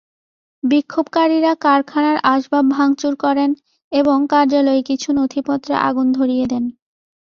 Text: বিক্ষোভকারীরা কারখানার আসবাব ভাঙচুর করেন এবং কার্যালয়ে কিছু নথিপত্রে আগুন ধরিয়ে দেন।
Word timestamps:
বিক্ষোভকারীরা 0.63 1.51
কারখানার 1.61 2.17
আসবাব 2.25 2.65
ভাঙচুর 2.69 3.13
করেন 3.15 3.49
এবং 3.91 4.17
কার্যালয়ে 4.27 4.81
কিছু 4.83 5.09
নথিপত্রে 5.13 5.73
আগুন 5.87 6.07
ধরিয়ে 6.11 6.45
দেন। 6.47 6.63